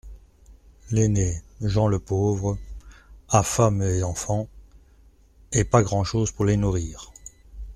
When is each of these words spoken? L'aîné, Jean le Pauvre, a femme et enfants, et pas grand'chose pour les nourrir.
L'aîné, 0.89 1.43
Jean 1.61 1.85
le 1.85 1.99
Pauvre, 1.99 2.57
a 3.29 3.43
femme 3.43 3.83
et 3.83 4.01
enfants, 4.01 4.47
et 5.51 5.63
pas 5.63 5.83
grand'chose 5.83 6.31
pour 6.31 6.43
les 6.43 6.57
nourrir. 6.57 7.11